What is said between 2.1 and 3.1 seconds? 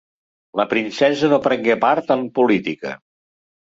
en política.